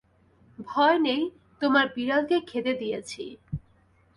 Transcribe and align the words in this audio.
ভয় 0.67 0.97
নেই, 0.99 1.21
তোমার 1.61 1.85
বিড়ালকে 1.95 2.37
খেতে 2.49 2.71
দিয়েছি। 2.73 3.23